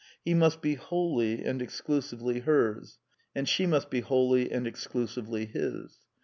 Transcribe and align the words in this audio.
He 0.25 0.33
must 0.33 0.63
be 0.63 0.73
wholly 0.73 1.45
and 1.45 1.61
exclusively 1.61 2.39
hers; 2.39 2.97
and 3.35 3.47
she 3.47 3.67
must 3.67 3.91
be 3.91 3.99
wholly 4.01 4.51
and 4.51 4.65
exclusively 4.65 5.45
his. 5.45 5.99